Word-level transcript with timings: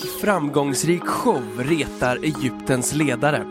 Framgångsrik 0.00 1.02
show 1.02 1.42
retar 1.58 2.16
Egyptens 2.16 2.94
ledare. 2.94 3.44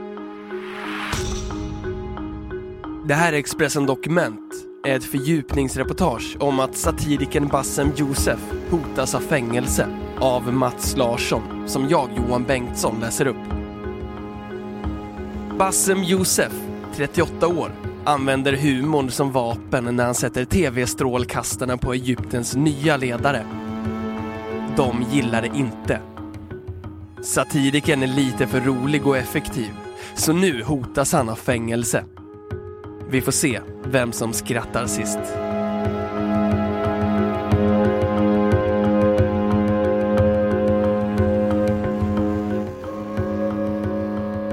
Det 3.08 3.14
här 3.14 3.34
är 3.34 3.38
Expressen 3.38 3.86
Dokument, 3.86 4.54
ett 4.88 5.04
fördjupningsreportage 5.04 6.38
om 6.40 6.60
att 6.60 6.76
satirikern 6.76 7.48
Bassem 7.48 7.92
Youssef 7.98 8.40
hotas 8.70 9.16
av 9.16 9.20
fängelse 9.20 9.88
av 10.20 10.54
Mats 10.54 10.98
Larsson, 10.98 11.64
som 11.68 11.90
jag, 11.90 12.10
Johan 12.18 12.44
Bengtsson, 12.44 13.00
läser 13.00 13.28
upp. 13.28 13.50
Bassem 15.58 16.04
Youssef, 16.04 16.54
38 16.96 17.48
år, 17.48 17.72
använder 18.04 18.54
humorn 18.54 19.12
som 19.12 19.32
vapen 19.32 19.96
när 19.96 20.06
han 20.06 20.16
sätter 20.16 20.46
tv-strålkastarna 20.46 21.78
på 21.78 21.94
Egyptens 21.94 22.56
nya 22.56 22.98
ledare. 22.98 23.46
De 24.78 25.06
gillar 25.12 25.42
det 25.42 25.52
inte. 25.58 26.02
Satirikern 27.22 28.04
är 28.04 28.08
lite 28.08 28.48
för 28.48 28.62
rolig 28.62 29.08
och 29.08 29.18
effektiv, 29.18 29.72
så 30.16 30.34
nu 30.34 30.64
hotas 30.64 31.14
han 31.14 31.30
av 31.30 31.36
fängelse. 31.36 32.06
Vi 33.10 33.22
får 33.22 33.32
se 33.32 33.62
vem 33.86 34.12
som 34.12 34.34
skrattar 34.34 34.86
sist. 34.86 35.20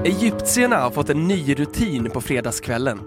Egyptierna 0.05 0.77
har 0.77 0.91
fått 0.91 1.09
en 1.09 1.27
ny 1.27 1.53
rutin 1.53 2.09
på 2.09 2.21
fredagskvällen. 2.21 2.99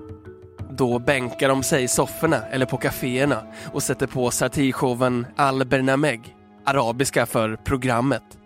Då 0.71 0.99
bänkar 0.99 1.49
de 1.49 1.63
sig 1.63 1.85
i 1.85 1.89
sofforna 1.89 2.43
eller 2.43 2.67
på 2.67 2.77
kaféerna 2.77 3.43
och 3.73 3.83
sätter 3.83 4.07
på 4.07 4.31
satirshowen 4.31 5.27
Al 5.37 5.67
Bernameg, 5.67 6.37
arabiska 6.65 7.27
för 7.27 7.57
programmet. 7.57 8.40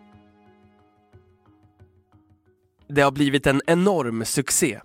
Det 2.94 3.02
har 3.02 3.10
blivit 3.10 3.46
en 3.46 3.62
enorm 3.66 4.24
succé. 4.24 4.80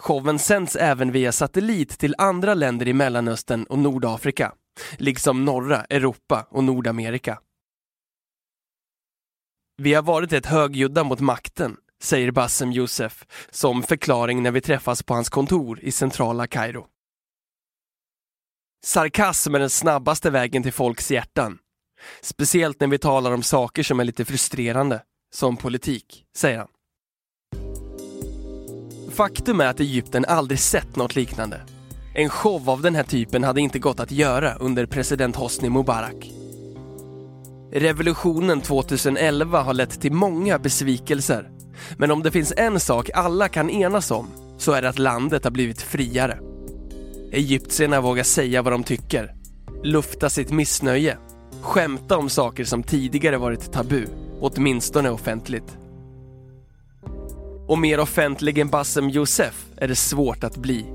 Showen 0.00 0.38
sänds 0.38 0.76
även 0.76 1.12
via 1.12 1.32
satellit 1.32 1.98
till 1.98 2.14
andra 2.18 2.54
länder 2.54 2.88
i 2.88 2.92
Mellanöstern 2.92 3.64
och 3.64 3.78
Nordafrika, 3.78 4.52
liksom 4.98 5.44
norra 5.44 5.84
Europa 5.84 6.46
och 6.50 6.64
Nordamerika. 6.64 7.40
Vi 9.76 9.94
har 9.94 10.02
varit 10.02 10.32
ett 10.32 10.46
högljudda 10.46 11.04
mot 11.04 11.20
makten, 11.20 11.76
säger 12.02 12.30
Bassem 12.30 12.72
Youssef 12.72 13.26
som 13.50 13.82
förklaring 13.82 14.42
när 14.42 14.50
vi 14.50 14.60
träffas 14.60 15.02
på 15.02 15.14
hans 15.14 15.28
kontor 15.28 15.80
i 15.80 15.92
centrala 15.92 16.46
Kairo. 16.46 16.86
Sarkasm 18.84 19.54
är 19.54 19.58
den 19.58 19.70
snabbaste 19.70 20.30
vägen 20.30 20.62
till 20.62 20.72
folks 20.72 21.10
hjärtan. 21.10 21.58
Speciellt 22.20 22.80
när 22.80 22.88
vi 22.88 22.98
talar 22.98 23.32
om 23.32 23.42
saker 23.42 23.82
som 23.82 24.00
är 24.00 24.04
lite 24.04 24.24
frustrerande, 24.24 25.02
som 25.34 25.56
politik, 25.56 26.24
säger 26.36 26.58
han. 26.58 26.68
Faktum 29.14 29.60
är 29.60 29.66
att 29.66 29.80
Egypten 29.80 30.24
aldrig 30.28 30.58
sett 30.58 30.96
något 30.96 31.16
liknande. 31.16 31.60
En 32.14 32.28
show 32.28 32.70
av 32.70 32.82
den 32.82 32.94
här 32.94 33.02
typen 33.02 33.44
hade 33.44 33.60
inte 33.60 33.78
gått 33.78 34.00
att 34.00 34.10
göra 34.10 34.54
under 34.54 34.86
president 34.86 35.36
Hosni 35.36 35.70
Mubarak. 35.70 36.30
Revolutionen 37.72 38.60
2011 38.60 39.62
har 39.62 39.74
lett 39.74 40.00
till 40.00 40.12
många 40.12 40.58
besvikelser. 40.58 41.50
Men 41.96 42.10
om 42.10 42.22
det 42.22 42.30
finns 42.30 42.52
en 42.56 42.80
sak 42.80 43.10
alla 43.14 43.48
kan 43.48 43.70
enas 43.70 44.10
om 44.10 44.26
så 44.58 44.72
är 44.72 44.82
det 44.82 44.88
att 44.88 44.98
landet 44.98 45.44
har 45.44 45.50
blivit 45.50 45.82
friare. 45.82 46.38
Egyptierna 47.32 48.00
vågar 48.00 48.24
säga 48.24 48.62
vad 48.62 48.72
de 48.72 48.84
tycker, 48.84 49.34
lufta 49.82 50.30
sitt 50.30 50.50
missnöje, 50.50 51.16
skämta 51.62 52.18
om 52.18 52.28
saker 52.28 52.64
som 52.64 52.82
tidigare 52.82 53.38
varit 53.38 53.72
tabu, 53.72 54.06
åtminstone 54.40 55.10
offentligt. 55.10 55.83
Och 57.66 57.78
mer 57.78 58.00
offentlig 58.00 58.58
än 58.58 58.68
Bassem 58.68 59.10
Youssef 59.10 59.66
är 59.76 59.88
det 59.88 59.96
svårt 59.96 60.44
att 60.44 60.56
bli. 60.56 60.86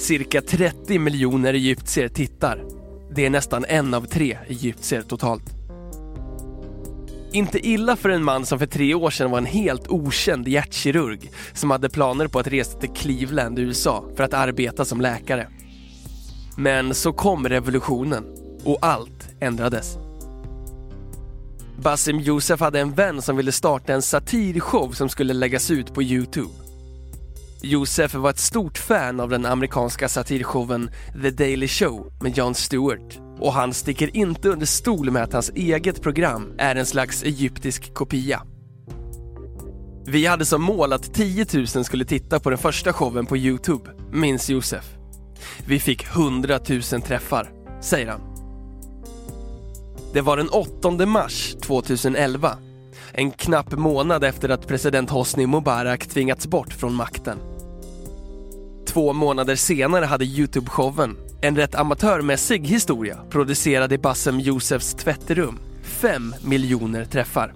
Cirka 0.00 0.40
30 0.40 0.98
miljoner 0.98 1.54
egyptier 1.54 2.08
tittar. 2.08 2.64
Det 3.14 3.26
är 3.26 3.30
nästan 3.30 3.64
en 3.68 3.94
av 3.94 4.06
tre 4.06 4.38
egyptier 4.48 5.02
totalt. 5.02 5.44
Inte 7.32 7.68
illa 7.68 7.96
för 7.96 8.08
en 8.08 8.24
man 8.24 8.46
som 8.46 8.58
för 8.58 8.66
tre 8.66 8.94
år 8.94 9.10
sedan 9.10 9.30
var 9.30 9.38
en 9.38 9.46
helt 9.46 9.88
okänd 9.88 10.48
hjärtkirurg 10.48 11.30
som 11.54 11.70
hade 11.70 11.88
planer 11.88 12.26
på 12.26 12.38
att 12.38 12.46
resa 12.46 12.78
till 12.78 12.90
Cleveland, 12.90 13.58
USA 13.58 14.04
för 14.16 14.24
att 14.24 14.34
arbeta 14.34 14.84
som 14.84 15.00
läkare. 15.00 15.48
Men 16.56 16.94
så 16.94 17.12
kom 17.12 17.48
revolutionen 17.48 18.24
och 18.64 18.78
allt 18.80 19.28
ändrades. 19.40 19.98
Basim 21.82 22.20
Youssef 22.20 22.60
hade 22.60 22.80
en 22.80 22.94
vän 22.94 23.22
som 23.22 23.36
ville 23.36 23.52
starta 23.52 23.94
en 23.94 24.02
satirshow 24.02 24.92
som 24.92 25.08
skulle 25.08 25.34
läggas 25.34 25.70
ut 25.70 25.94
på 25.94 26.02
Youtube. 26.02 26.54
Youssef 27.62 28.14
var 28.14 28.30
ett 28.30 28.38
stort 28.38 28.78
fan 28.78 29.20
av 29.20 29.28
den 29.28 29.46
amerikanska 29.46 30.08
satirshowen 30.08 30.90
The 31.22 31.30
Daily 31.30 31.68
Show 31.68 32.12
med 32.20 32.38
Jon 32.38 32.54
Stewart 32.54 33.18
och 33.38 33.52
han 33.52 33.74
sticker 33.74 34.16
inte 34.16 34.48
under 34.48 34.66
stol 34.66 35.10
med 35.10 35.22
att 35.22 35.32
hans 35.32 35.50
eget 35.50 36.02
program 36.02 36.52
är 36.58 36.76
en 36.76 36.86
slags 36.86 37.22
egyptisk 37.22 37.94
kopia. 37.94 38.42
Vi 40.06 40.26
hade 40.26 40.44
som 40.44 40.62
mål 40.62 40.92
att 40.92 41.14
10 41.14 41.46
000 41.54 41.66
skulle 41.66 42.04
titta 42.04 42.40
på 42.40 42.50
den 42.50 42.58
första 42.58 42.92
showen 42.92 43.26
på 43.26 43.36
Youtube, 43.36 43.90
minns 44.12 44.50
Josef. 44.50 44.96
Vi 45.66 45.80
fick 45.80 46.04
100 46.04 46.58
000 46.92 47.02
träffar, 47.02 47.50
säger 47.80 48.06
han. 48.06 48.35
Det 50.16 50.22
var 50.22 50.36
den 50.36 50.48
8 50.48 51.06
mars 51.06 51.56
2011. 51.62 52.58
En 53.12 53.30
knapp 53.30 53.72
månad 53.72 54.24
efter 54.24 54.48
att 54.48 54.66
president 54.66 55.10
Hosni 55.10 55.46
Mubarak 55.46 56.06
tvingats 56.06 56.46
bort 56.46 56.72
från 56.72 56.94
makten. 56.94 57.38
Två 58.86 59.12
månader 59.12 59.56
senare 59.56 60.04
hade 60.04 60.24
Youtube-showen, 60.24 61.16
en 61.42 61.56
rätt 61.56 61.74
amatörmässig 61.74 62.66
historia 62.66 63.18
producerad 63.30 63.92
i 63.92 63.98
Bassem 63.98 64.40
Youssefs 64.40 64.94
tvättrum, 64.94 65.58
fem 65.82 66.34
miljoner 66.44 67.04
träffar. 67.04 67.54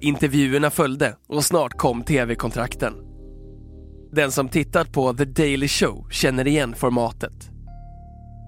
Intervjuerna 0.00 0.70
följde 0.70 1.16
och 1.26 1.44
snart 1.44 1.78
kom 1.78 2.02
tv-kontrakten. 2.02 2.94
Den 4.12 4.32
som 4.32 4.48
tittat 4.48 4.92
på 4.92 5.14
The 5.14 5.24
Daily 5.24 5.68
Show 5.68 6.10
känner 6.10 6.46
igen 6.46 6.74
formatet. 6.74 7.53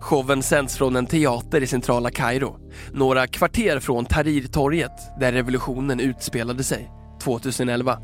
Showen 0.07 0.43
sänds 0.43 0.77
från 0.77 0.97
en 0.97 1.07
teater 1.07 1.63
i 1.63 1.67
centrala 1.67 2.11
Kairo, 2.11 2.57
några 2.93 3.27
kvarter 3.27 3.81
från 3.81 4.05
Tahrirtorget 4.05 5.19
där 5.21 5.33
revolutionen 5.33 6.01
utspelade 6.01 6.65
sig 6.65 6.91
2011. 7.23 7.99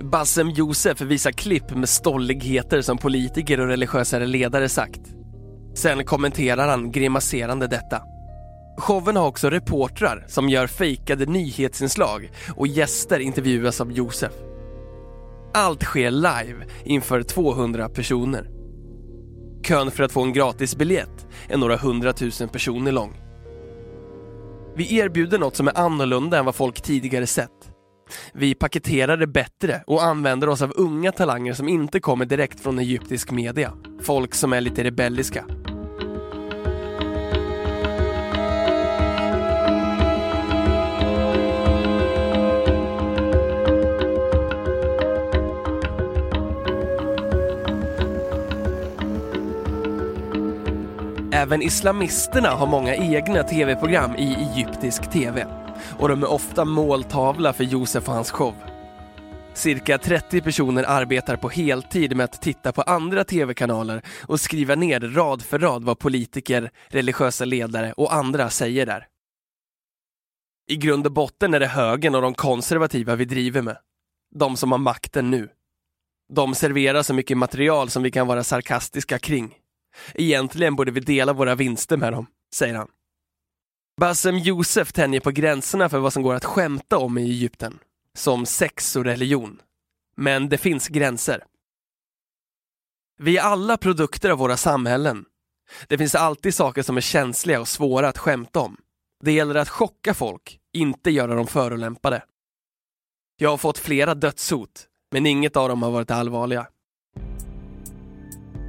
Bassem 0.00 0.48
Youssef 0.48 1.00
visar 1.00 1.30
klipp 1.30 1.70
med 1.70 1.88
stolligheter 1.88 2.80
som 2.80 2.98
politiker 2.98 3.60
och 3.60 3.66
religiösa 3.66 4.18
ledare 4.18 4.68
sagt. 4.68 5.00
Sen 5.74 6.04
kommenterar 6.04 6.68
han 6.68 6.92
grimaserande 6.92 7.66
detta. 7.66 8.02
Showen 8.78 9.16
har 9.16 9.26
också 9.26 9.50
reportrar 9.50 10.24
som 10.28 10.48
gör 10.48 10.66
fejkade 10.66 11.26
nyhetsinslag 11.26 12.30
och 12.56 12.66
gäster 12.66 13.18
intervjuas 13.18 13.80
av 13.80 13.92
Josef. 13.92 14.32
Allt 15.54 15.82
sker 15.82 16.10
live 16.10 16.66
inför 16.84 17.22
200 17.22 17.88
personer. 17.88 18.57
Kön 19.68 19.90
för 19.90 20.02
att 20.02 20.12
få 20.12 20.22
en 20.22 20.32
gratis 20.32 20.76
biljett 20.76 21.26
är 21.48 21.56
några 21.56 21.76
hundratusen 21.76 22.48
personer 22.48 22.92
lång. 22.92 23.20
Vi 24.76 24.98
erbjuder 24.98 25.38
något 25.38 25.56
som 25.56 25.68
är 25.68 25.78
annorlunda 25.78 26.38
än 26.38 26.44
vad 26.44 26.54
folk 26.54 26.82
tidigare 26.82 27.26
sett. 27.26 27.70
Vi 28.32 28.54
paketerar 28.54 29.16
det 29.16 29.26
bättre 29.26 29.82
och 29.86 30.02
använder 30.02 30.48
oss 30.48 30.62
av 30.62 30.72
unga 30.76 31.12
talanger 31.12 31.52
som 31.52 31.68
inte 31.68 32.00
kommer 32.00 32.24
direkt 32.24 32.60
från 32.60 32.78
egyptisk 32.78 33.30
media. 33.30 33.72
Folk 34.02 34.34
som 34.34 34.52
är 34.52 34.60
lite 34.60 34.84
rebelliska. 34.84 35.44
Även 51.38 51.62
islamisterna 51.62 52.48
har 52.48 52.66
många 52.66 52.94
egna 52.94 53.42
tv-program 53.42 54.16
i 54.16 54.34
egyptisk 54.34 55.10
tv 55.10 55.46
och 55.98 56.08
de 56.08 56.22
är 56.22 56.30
ofta 56.30 56.64
måltavla 56.64 57.52
för 57.52 57.64
Josef 57.64 58.08
och 58.08 58.14
hans 58.14 58.30
show. 58.30 58.54
Cirka 59.54 59.98
30 59.98 60.40
personer 60.40 60.84
arbetar 60.84 61.36
på 61.36 61.48
heltid 61.48 62.16
med 62.16 62.24
att 62.24 62.42
titta 62.42 62.72
på 62.72 62.82
andra 62.82 63.24
tv-kanaler 63.24 64.02
och 64.26 64.40
skriva 64.40 64.74
ner 64.74 65.00
rad 65.00 65.42
för 65.42 65.58
rad 65.58 65.84
vad 65.84 65.98
politiker, 65.98 66.70
religiösa 66.88 67.44
ledare 67.44 67.92
och 67.92 68.14
andra 68.14 68.50
säger 68.50 68.86
där. 68.86 69.06
I 70.70 70.76
grund 70.76 71.06
och 71.06 71.12
botten 71.12 71.54
är 71.54 71.60
det 71.60 71.66
högern 71.66 72.14
och 72.14 72.22
de 72.22 72.34
konservativa 72.34 73.16
vi 73.16 73.24
driver 73.24 73.62
med. 73.62 73.76
De 74.34 74.56
som 74.56 74.72
har 74.72 74.78
makten 74.78 75.30
nu. 75.30 75.48
De 76.32 76.54
serverar 76.54 77.02
så 77.02 77.14
mycket 77.14 77.38
material 77.38 77.90
som 77.90 78.02
vi 78.02 78.10
kan 78.10 78.26
vara 78.26 78.44
sarkastiska 78.44 79.18
kring. 79.18 79.57
Egentligen 80.14 80.76
borde 80.76 80.90
vi 80.90 81.00
dela 81.00 81.32
våra 81.32 81.54
vinster 81.54 81.96
med 81.96 82.12
dem, 82.12 82.26
säger 82.54 82.74
han. 82.74 82.88
Bassem 84.00 84.36
Youssef 84.36 84.92
tänjer 84.92 85.20
på 85.20 85.30
gränserna 85.30 85.88
för 85.88 85.98
vad 85.98 86.12
som 86.12 86.22
går 86.22 86.34
att 86.34 86.44
skämta 86.44 86.98
om 86.98 87.18
i 87.18 87.22
Egypten, 87.22 87.78
som 88.14 88.46
sex 88.46 88.96
och 88.96 89.04
religion. 89.04 89.60
Men 90.16 90.48
det 90.48 90.58
finns 90.58 90.88
gränser. 90.88 91.44
Vi 93.18 93.36
är 93.36 93.42
alla 93.42 93.76
produkter 93.76 94.30
av 94.30 94.38
våra 94.38 94.56
samhällen. 94.56 95.24
Det 95.88 95.98
finns 95.98 96.14
alltid 96.14 96.54
saker 96.54 96.82
som 96.82 96.96
är 96.96 97.00
känsliga 97.00 97.60
och 97.60 97.68
svåra 97.68 98.08
att 98.08 98.18
skämta 98.18 98.60
om. 98.60 98.76
Det 99.24 99.32
gäller 99.32 99.54
att 99.54 99.68
chocka 99.68 100.14
folk, 100.14 100.58
inte 100.72 101.10
göra 101.10 101.34
dem 101.34 101.46
förolämpade. 101.46 102.22
Jag 103.36 103.50
har 103.50 103.56
fått 103.56 103.78
flera 103.78 104.14
dödshot, 104.14 104.86
men 105.10 105.26
inget 105.26 105.56
av 105.56 105.68
dem 105.68 105.82
har 105.82 105.90
varit 105.90 106.10
allvarliga. 106.10 106.66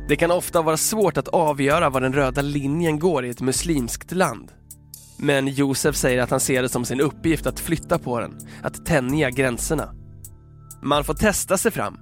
Det 0.09 0.15
kan 0.15 0.31
ofta 0.31 0.61
vara 0.61 0.77
svårt 0.77 1.17
att 1.17 1.27
avgöra 1.27 1.89
var 1.89 2.01
den 2.01 2.13
röda 2.13 2.41
linjen 2.41 2.99
går 2.99 3.25
i 3.25 3.29
ett 3.29 3.41
muslimskt 3.41 4.11
land. 4.11 4.51
Men 5.17 5.47
Josef 5.47 5.95
säger 5.95 6.21
att 6.21 6.29
han 6.29 6.39
ser 6.39 6.61
det 6.61 6.69
som 6.69 6.85
sin 6.85 7.01
uppgift 7.01 7.47
att 7.47 7.59
flytta 7.59 7.99
på 7.99 8.19
den, 8.19 8.37
att 8.63 8.85
tänja 8.85 9.29
gränserna. 9.29 9.93
Man 10.81 11.03
får 11.03 11.13
testa 11.13 11.57
sig 11.57 11.71
fram. 11.71 11.97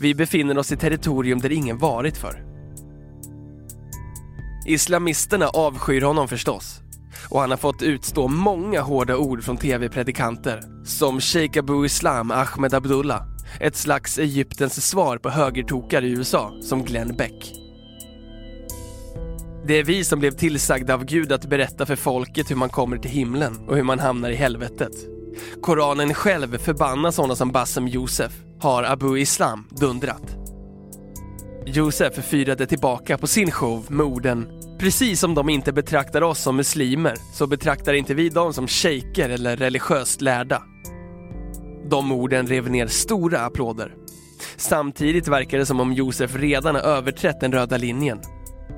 Vi 0.00 0.14
befinner 0.14 0.58
oss 0.58 0.72
i 0.72 0.76
territorium 0.76 1.40
där 1.40 1.52
ingen 1.52 1.78
varit 1.78 2.16
för. 2.16 2.44
Islamisterna 4.66 5.48
avskyr 5.48 6.02
honom 6.02 6.28
förstås. 6.28 6.80
Och 7.30 7.40
han 7.40 7.50
har 7.50 7.58
fått 7.58 7.82
utstå 7.82 8.28
många 8.28 8.80
hårda 8.80 9.16
ord 9.16 9.44
från 9.44 9.56
tv-predikanter. 9.56 10.60
Som 10.84 11.20
Sheikh 11.20 11.58
Abu 11.58 11.86
Islam 11.86 12.30
Ahmed 12.30 12.74
Abdullah. 12.74 13.33
Ett 13.60 13.76
slags 13.76 14.18
Egyptens 14.18 14.86
svar 14.86 15.18
på 15.18 15.30
högertokar 15.30 16.04
i 16.04 16.10
USA, 16.10 16.52
som 16.62 16.84
Glenn 16.84 17.16
Beck. 17.16 17.52
Det 19.66 19.74
är 19.74 19.84
vi 19.84 20.04
som 20.04 20.18
blev 20.18 20.30
tillsagda 20.30 20.94
av 20.94 21.04
Gud 21.04 21.32
att 21.32 21.46
berätta 21.46 21.86
för 21.86 21.96
folket 21.96 22.50
hur 22.50 22.56
man 22.56 22.68
kommer 22.68 22.98
till 22.98 23.10
himlen 23.10 23.68
och 23.68 23.76
hur 23.76 23.82
man 23.82 23.98
hamnar 23.98 24.30
i 24.30 24.34
helvetet. 24.34 24.92
Koranen 25.62 26.14
själv 26.14 26.58
förbannar 26.58 27.10
sådana 27.10 27.36
som 27.36 27.52
Bassem 27.52 27.88
Josef, 27.88 28.32
har 28.60 28.82
Abu 28.82 29.18
Islam 29.18 29.68
dundrat. 29.70 30.36
Josef 31.66 32.14
fyrade 32.14 32.66
tillbaka 32.66 33.18
på 33.18 33.26
sin 33.26 33.50
show 33.50 33.86
med 33.88 34.06
orden 34.06 34.64
Precis 34.78 35.20
som 35.20 35.34
de 35.34 35.48
inte 35.48 35.72
betraktar 35.72 36.22
oss 36.22 36.40
som 36.40 36.56
muslimer 36.56 37.14
så 37.32 37.46
betraktar 37.46 37.94
inte 37.94 38.14
vi 38.14 38.28
dem 38.28 38.52
som 38.52 38.68
shejker 38.68 39.28
eller 39.28 39.56
religiöst 39.56 40.20
lärda. 40.20 40.62
De 41.90 42.12
orden 42.12 42.46
rev 42.46 42.70
ner 42.70 42.86
stora 42.86 43.40
applåder. 43.40 43.94
Samtidigt 44.56 45.28
verkar 45.28 45.58
det 45.58 45.66
som 45.66 45.80
om 45.80 45.92
Josef 45.92 46.36
redan 46.36 46.74
har 46.74 46.82
överträtt 46.82 47.40
den 47.40 47.52
röda 47.52 47.76
linjen. 47.76 48.20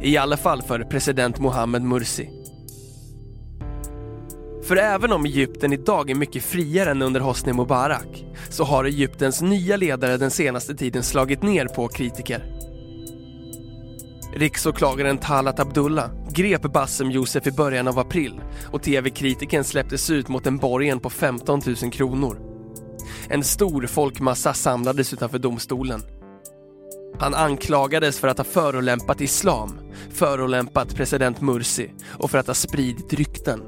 I 0.02 0.16
alla 0.16 0.36
fall 0.36 0.62
för 0.62 0.80
president 0.80 1.38
Mohammed 1.38 1.82
Mursi. 1.82 2.30
För 4.62 4.76
även 4.76 5.12
om 5.12 5.24
Egypten 5.24 5.72
idag 5.72 6.10
är 6.10 6.14
mycket 6.14 6.44
friare 6.44 6.90
än 6.90 7.02
under 7.02 7.20
Hosni 7.20 7.52
Mubarak 7.52 8.24
så 8.48 8.64
har 8.64 8.84
Egyptens 8.84 9.42
nya 9.42 9.76
ledare 9.76 10.16
den 10.16 10.30
senaste 10.30 10.74
tiden 10.74 11.02
slagit 11.02 11.42
ner 11.42 11.66
på 11.66 11.88
kritiker. 11.88 12.44
Riksåklagaren 14.34 15.18
Talat 15.18 15.60
Abdullah 15.60 16.10
grep 16.30 16.62
Bassem 16.62 17.10
Josef 17.10 17.46
i 17.46 17.50
början 17.50 17.88
av 17.88 17.98
april 17.98 18.40
och 18.72 18.82
tv-kritiken 18.82 19.64
släpptes 19.64 20.10
ut 20.10 20.28
mot 20.28 20.46
en 20.46 20.56
borgen 20.56 21.00
på 21.00 21.10
15 21.10 21.60
000 21.82 21.92
kronor. 21.92 22.55
En 23.28 23.44
stor 23.44 23.86
folkmassa 23.86 24.54
samlades 24.54 25.12
utanför 25.12 25.38
domstolen. 25.38 26.02
Han 27.18 27.34
anklagades 27.34 28.20
för 28.20 28.28
att 28.28 28.38
ha 28.38 28.44
förolämpat 28.44 29.20
islam, 29.20 29.78
förolämpat 30.10 30.94
president 30.94 31.40
Mursi 31.40 31.90
och 32.18 32.30
för 32.30 32.38
att 32.38 32.46
ha 32.46 32.54
spridit 32.54 33.12
rykten. 33.12 33.62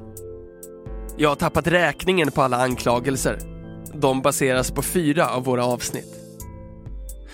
Jag 1.17 1.29
har 1.29 1.35
tappat 1.35 1.67
räkningen 1.67 2.31
på 2.31 2.41
alla 2.41 2.57
anklagelser. 2.57 3.39
De 3.93 4.21
baseras 4.21 4.71
på 4.71 4.81
fyra 4.81 5.29
av 5.29 5.43
våra 5.43 5.65
avsnitt. 5.65 6.15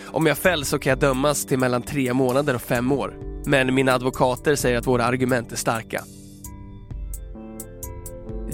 Om 0.06 0.26
jag 0.26 0.38
fälls 0.38 0.70
så 0.70 0.80
kan 0.80 0.90
jag 0.90 1.00
dömas 1.00 1.46
till 1.46 1.60
mellan 1.60 1.82
tre 1.82 2.14
månader 2.14 2.56
och 2.56 2.62
fem 2.62 2.92
år. 2.92 3.14
Men 3.46 3.76
mina 3.76 3.94
advokater 3.94 4.56
säger 4.56 4.78
att 4.78 4.88
våra 4.88 5.06
argument 5.06 5.52
är 5.52 5.56
starka. 5.56 6.04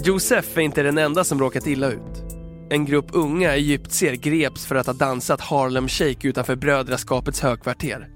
Josef 0.04 0.56
är 0.56 0.60
inte 0.60 0.82
den 0.82 0.98
enda 0.98 1.24
som 1.24 1.40
råkat 1.40 1.66
illa 1.66 1.90
ut. 1.90 2.31
En 2.72 2.84
grupp 2.84 3.06
unga 3.12 3.54
egyptier 3.54 4.14
greps 4.14 4.66
för 4.66 4.74
att 4.74 4.86
ha 4.86 4.92
dansat 4.92 5.40
Harlem 5.40 5.88
Shake 5.88 6.28
utanför 6.28 6.56
Brödraskapets 6.56 7.40
högkvarter. 7.40 8.08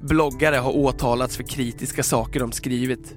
Bloggare 0.00 0.56
har 0.56 0.76
åtalats 0.76 1.36
för 1.36 1.44
kritiska 1.44 2.02
saker 2.02 2.40
de 2.40 2.52
skrivit. 2.52 3.16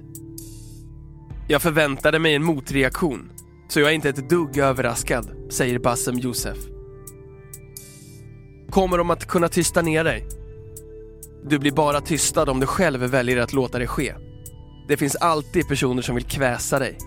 Jag 1.48 1.62
förväntade 1.62 2.18
mig 2.18 2.34
en 2.34 2.42
motreaktion, 2.42 3.30
så 3.68 3.80
jag 3.80 3.90
är 3.90 3.94
inte 3.94 4.08
ett 4.08 4.30
dugg 4.30 4.58
överraskad, 4.58 5.30
säger 5.50 5.78
Bassem 5.78 6.18
Josef. 6.18 6.58
Kommer 8.70 8.98
de 8.98 9.10
att 9.10 9.28
kunna 9.28 9.48
tysta 9.48 9.82
ner 9.82 10.04
dig? 10.04 10.26
Du 11.44 11.58
blir 11.58 11.72
bara 11.72 12.00
tystad 12.00 12.48
om 12.48 12.60
du 12.60 12.66
själv 12.66 13.00
väljer 13.00 13.38
att 13.38 13.52
låta 13.52 13.78
det 13.78 13.86
ske. 13.86 14.14
Det 14.88 14.96
finns 14.96 15.16
alltid 15.16 15.68
personer 15.68 16.02
som 16.02 16.14
vill 16.14 16.24
kväsa 16.24 16.78
dig. 16.78 16.98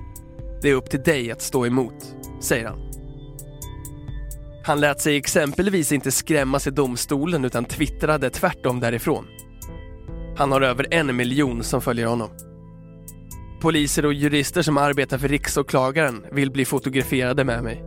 Det 0.61 0.69
är 0.69 0.73
upp 0.73 0.89
till 0.89 1.03
dig 1.03 1.31
att 1.31 1.41
stå 1.41 1.65
emot, 1.65 2.15
säger 2.41 2.67
han. 2.67 2.90
Han 4.63 4.79
lät 4.79 5.01
sig 5.01 5.17
exempelvis 5.17 5.91
inte 5.91 6.11
skrämmas 6.11 6.67
i 6.67 6.71
domstolen 6.71 7.45
utan 7.45 7.65
twittrade 7.65 8.29
tvärtom 8.29 8.79
därifrån. 8.79 9.25
Han 10.37 10.51
har 10.51 10.61
över 10.61 10.93
en 10.93 11.15
miljon 11.15 11.63
som 11.63 11.81
följer 11.81 12.07
honom. 12.07 12.29
Poliser 13.61 14.05
och 14.05 14.13
jurister 14.13 14.61
som 14.61 14.77
arbetar 14.77 15.17
för 15.17 15.27
riksåklagaren 15.27 16.25
vill 16.31 16.51
bli 16.51 16.65
fotograferade 16.65 17.43
med 17.43 17.63
mig. 17.63 17.83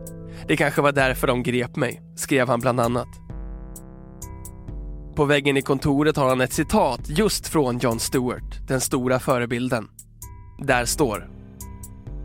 Det 0.47 0.57
kanske 0.57 0.81
var 0.81 0.91
därför 0.91 1.27
de 1.27 1.43
grep 1.43 1.75
mig, 1.75 2.01
skrev 2.15 2.47
han 2.47 2.59
bland 2.59 2.79
annat. 2.79 3.07
På 5.15 5.25
väggen 5.25 5.57
i 5.57 5.61
kontoret 5.61 6.17
har 6.17 6.29
han 6.29 6.41
ett 6.41 6.53
citat 6.53 7.01
just 7.05 7.47
från 7.47 7.79
John 7.79 7.99
Stewart, 7.99 8.67
den 8.67 8.81
stora 8.81 9.19
förebilden. 9.19 9.87
Där 10.59 10.85
står 10.85 11.29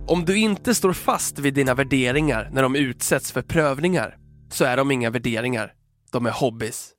Om 0.07 0.25
du 0.25 0.39
inte 0.39 0.75
står 0.75 0.93
fast 0.93 1.39
vid 1.39 1.55
dina 1.55 1.75
värderingar 1.75 2.51
när 2.53 2.63
de 2.63 2.77
utsätts 2.77 3.33
för 3.33 3.43
prövningar 3.43 4.17
så 4.51 4.65
är 4.65 4.77
de 4.77 4.91
inga 4.91 5.11
värderingar, 5.11 5.75
de 6.11 6.27
är 6.27 6.31
hobbys. 6.31 6.95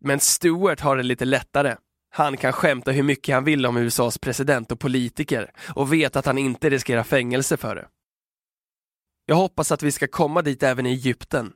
Men 0.00 0.20
Stewart 0.20 0.80
har 0.80 0.96
det 0.96 1.02
lite 1.02 1.24
lättare. 1.24 1.76
Han 2.10 2.36
kan 2.36 2.52
skämta 2.52 2.90
hur 2.90 3.02
mycket 3.02 3.34
han 3.34 3.44
vill 3.44 3.66
om 3.66 3.76
USAs 3.76 4.18
president 4.18 4.72
och 4.72 4.80
politiker 4.80 5.50
och 5.74 5.92
vet 5.92 6.16
att 6.16 6.26
han 6.26 6.38
inte 6.38 6.70
riskerar 6.70 7.02
fängelse 7.02 7.56
för 7.56 7.74
det. 7.74 7.88
Jag 9.26 9.36
hoppas 9.36 9.72
att 9.72 9.82
vi 9.82 9.92
ska 9.92 10.06
komma 10.06 10.42
dit 10.42 10.62
även 10.62 10.86
i 10.86 10.90
Egypten. 10.90 11.52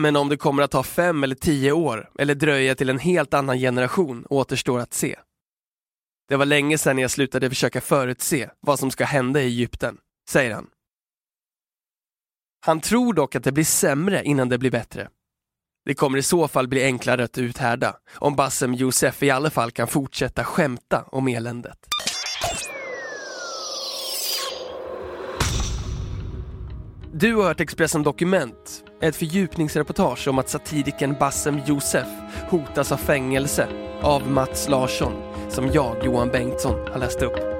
Men 0.00 0.16
om 0.16 0.28
det 0.28 0.36
kommer 0.36 0.62
att 0.62 0.70
ta 0.70 0.82
fem 0.82 1.24
eller 1.24 1.34
tio 1.34 1.72
år 1.72 2.10
eller 2.18 2.34
dröja 2.34 2.74
till 2.74 2.90
en 2.90 2.98
helt 2.98 3.34
annan 3.34 3.58
generation 3.58 4.26
återstår 4.30 4.78
att 4.78 4.94
se. 4.94 5.18
Det 6.28 6.36
var 6.36 6.46
länge 6.46 6.78
sedan 6.78 6.98
jag 6.98 7.10
slutade 7.10 7.48
försöka 7.48 7.80
förutse 7.80 8.50
vad 8.60 8.78
som 8.78 8.90
ska 8.90 9.04
hända 9.04 9.40
i 9.42 9.46
Egypten, 9.46 9.98
säger 10.28 10.54
han. 10.54 10.66
Han 12.60 12.80
tror 12.80 13.14
dock 13.14 13.34
att 13.34 13.44
det 13.44 13.52
blir 13.52 13.64
sämre 13.64 14.22
innan 14.24 14.48
det 14.48 14.58
blir 14.58 14.70
bättre. 14.70 15.08
Det 15.84 15.94
kommer 15.94 16.18
i 16.18 16.22
så 16.22 16.48
fall 16.48 16.68
bli 16.68 16.84
enklare 16.84 17.24
att 17.24 17.38
uthärda 17.38 17.96
om 18.14 18.36
Bassem 18.36 18.74
Josef 18.74 19.22
i 19.22 19.30
alla 19.30 19.50
fall 19.50 19.70
kan 19.70 19.86
fortsätta 19.86 20.44
skämta 20.44 21.02
om 21.02 21.28
eländet. 21.28 21.78
Du 27.12 27.34
har 27.34 27.42
hört 27.42 27.60
Expressen 27.60 28.02
Dokument, 28.02 28.84
ett 29.02 29.16
fördjupningsreportage 29.16 30.28
om 30.28 30.38
att 30.38 30.48
satirikern 30.48 31.16
Bassem 31.18 31.60
Josef 31.66 32.08
hotas 32.50 32.92
av 32.92 32.96
fängelse 32.96 33.68
av 34.02 34.30
Mats 34.30 34.68
Larsson, 34.68 35.12
som 35.48 35.66
jag, 35.72 36.04
Johan 36.04 36.28
Bengtsson, 36.28 36.88
har 36.92 36.98
läst 36.98 37.22
upp. 37.22 37.59